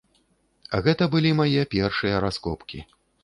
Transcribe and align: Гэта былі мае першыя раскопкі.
Гэта 0.85 1.03
былі 1.15 1.31
мае 1.41 1.61
першыя 1.75 2.15
раскопкі. 2.27 2.79